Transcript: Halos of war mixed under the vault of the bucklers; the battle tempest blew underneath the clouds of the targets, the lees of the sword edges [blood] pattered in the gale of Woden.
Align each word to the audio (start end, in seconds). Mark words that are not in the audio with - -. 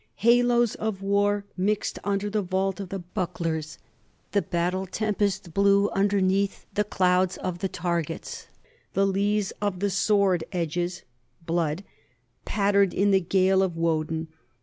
Halos 0.15 0.73
of 0.73 1.03
war 1.03 1.45
mixed 1.55 1.99
under 2.03 2.27
the 2.27 2.41
vault 2.41 2.79
of 2.79 2.89
the 2.89 2.97
bucklers; 2.97 3.77
the 4.31 4.41
battle 4.41 4.87
tempest 4.87 5.53
blew 5.53 5.91
underneath 5.91 6.65
the 6.73 6.83
clouds 6.83 7.37
of 7.37 7.59
the 7.59 7.69
targets, 7.69 8.47
the 8.93 9.05
lees 9.05 9.51
of 9.61 9.79
the 9.79 9.91
sword 9.91 10.43
edges 10.51 11.03
[blood] 11.45 11.83
pattered 12.45 12.95
in 12.95 13.11
the 13.11 13.21
gale 13.21 13.61
of 13.61 13.77
Woden. 13.77 14.29